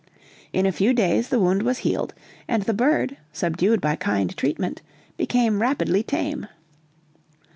[0.51, 2.15] In a few days the wound was healed,
[2.47, 4.81] and the bird, subdued by kind treatment,
[5.15, 6.47] became rapidly tame.